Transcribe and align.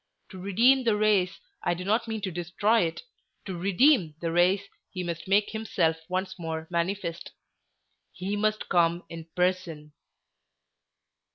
To 0.29 0.41
redeem 0.41 0.83
the 0.83 0.95
race—I 0.95 1.75
do 1.75 1.85
not 1.85 2.07
mean 2.07 2.21
to 2.21 2.31
destroy 2.31 2.85
it—to 2.87 3.55
REDEEM 3.55 4.15
the 4.19 4.31
race, 4.31 4.63
he 4.89 5.03
must 5.03 5.27
make 5.27 5.51
himself 5.51 5.97
once 6.09 6.39
more 6.39 6.65
manifest; 6.71 7.33
HE 8.11 8.35
MUST 8.35 8.67
COME 8.67 9.03
IN 9.09 9.27
PERSON." 9.35 9.93